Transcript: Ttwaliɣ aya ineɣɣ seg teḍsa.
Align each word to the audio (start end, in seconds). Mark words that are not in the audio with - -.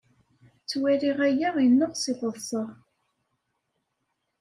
Ttwaliɣ 0.61 1.17
aya 1.27 1.49
ineɣɣ 1.65 1.93
seg 1.97 2.17
teḍsa. 2.19 2.63